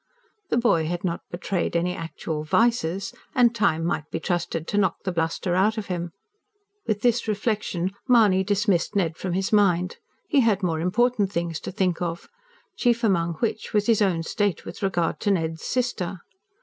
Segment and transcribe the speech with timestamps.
[0.49, 5.03] The boy had not betrayed any actual vices; and time might be trusted to knock
[5.03, 6.11] the bluster out of him.
[6.87, 9.97] With this reflection Mahony dismissed Ned from his mind.
[10.27, 12.27] He had more important things to think of,
[12.75, 16.21] chief among which was his own state with regard to Ned's sister.